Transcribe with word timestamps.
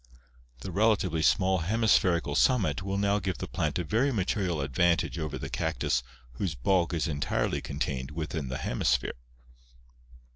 The 0.61 0.71
relatively 0.71 1.21
small 1.21 1.59
hemispheri 1.59 2.23
cal 2.23 2.33
summit 2.33 2.81
will 2.81 2.97
now 2.97 3.19
give 3.19 3.37
the 3.37 3.45
plant 3.47 3.77
a 3.77 3.83
very 3.83 4.11
material 4.11 4.61
advantage 4.61 5.19
over 5.19 5.37
the 5.37 5.47
cactus 5.47 6.01
whose 6.39 6.55
bulk 6.55 6.91
is 6.91 7.07
entirely 7.07 7.61
contained 7.61 8.09
within 8.09 8.47
the 8.49 8.57
hemisphere. 8.57 9.13